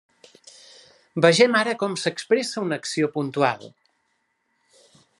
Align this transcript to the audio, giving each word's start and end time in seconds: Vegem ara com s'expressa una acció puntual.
Vegem 1.25 1.59
ara 1.59 1.75
com 1.83 1.99
s'expressa 2.05 2.65
una 2.65 2.81
acció 2.83 3.13
puntual. 3.19 3.71